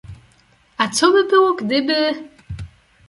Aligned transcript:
A 0.79 0.89
co 0.89 1.11
by 1.13 1.23
było 1.29 1.53
gdyby? 1.53 2.27